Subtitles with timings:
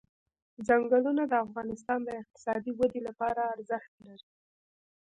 [0.67, 4.29] ځنګلونه د افغانستان د اقتصادي ودې لپاره ارزښت لري.